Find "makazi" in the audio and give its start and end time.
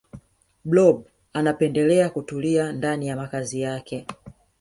3.15-3.61